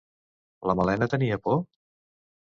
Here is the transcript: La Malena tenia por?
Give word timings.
La 0.69 0.75
Malena 0.79 1.07
tenia 1.11 1.37
por? 1.47 1.59